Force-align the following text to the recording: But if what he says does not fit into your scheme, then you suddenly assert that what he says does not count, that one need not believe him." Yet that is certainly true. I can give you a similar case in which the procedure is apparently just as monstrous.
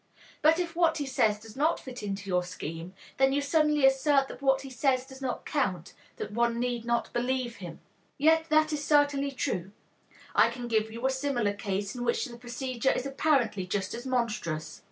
But 0.41 0.57
if 0.57 0.75
what 0.75 0.97
he 0.97 1.05
says 1.05 1.39
does 1.39 1.55
not 1.55 1.79
fit 1.79 2.01
into 2.01 2.27
your 2.27 2.41
scheme, 2.41 2.95
then 3.17 3.33
you 3.33 3.39
suddenly 3.39 3.85
assert 3.85 4.29
that 4.29 4.41
what 4.41 4.61
he 4.61 4.69
says 4.71 5.05
does 5.05 5.21
not 5.21 5.45
count, 5.45 5.93
that 6.15 6.31
one 6.31 6.59
need 6.59 6.85
not 6.85 7.13
believe 7.13 7.57
him." 7.57 7.79
Yet 8.17 8.49
that 8.49 8.73
is 8.73 8.83
certainly 8.83 9.29
true. 9.31 9.71
I 10.33 10.49
can 10.49 10.67
give 10.67 10.91
you 10.91 11.05
a 11.05 11.11
similar 11.11 11.53
case 11.53 11.93
in 11.93 12.03
which 12.03 12.25
the 12.25 12.35
procedure 12.35 12.89
is 12.89 13.05
apparently 13.05 13.67
just 13.67 13.93
as 13.93 14.07
monstrous. 14.07 14.79